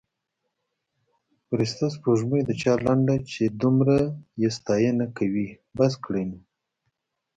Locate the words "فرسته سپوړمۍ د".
1.47-2.51